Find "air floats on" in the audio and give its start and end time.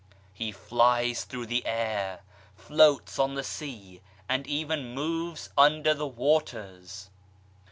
1.63-3.35